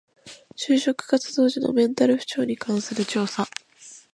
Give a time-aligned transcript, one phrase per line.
[0.55, 3.45] 就職活動時のメンタル不調に関する調査